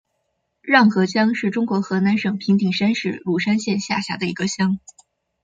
[0.63, 4.79] 瀼河乡是中国河南省平顶山市鲁山县下辖的一个乡。